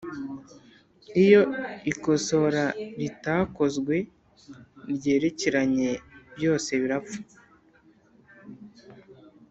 [1.23, 1.41] Iyo
[1.91, 2.63] ikosora
[2.99, 3.95] ritakozwe
[4.93, 5.89] ryerekeranye
[6.35, 7.19] byose birapfa